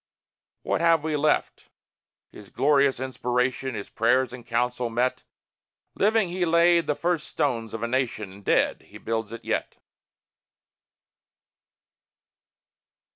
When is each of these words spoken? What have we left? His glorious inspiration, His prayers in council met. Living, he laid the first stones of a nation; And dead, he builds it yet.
What 0.63 0.81
have 0.81 1.03
we 1.03 1.15
left? 1.15 1.69
His 2.31 2.49
glorious 2.49 2.99
inspiration, 2.99 3.75
His 3.75 3.91
prayers 3.91 4.33
in 4.33 4.43
council 4.43 4.89
met. 4.89 5.21
Living, 5.93 6.29
he 6.29 6.43
laid 6.43 6.87
the 6.87 6.95
first 6.95 7.27
stones 7.27 7.71
of 7.75 7.83
a 7.83 7.87
nation; 7.87 8.31
And 8.33 8.43
dead, 8.43 8.81
he 8.89 8.97
builds 8.97 9.31
it 9.31 9.45
yet. 9.45 9.75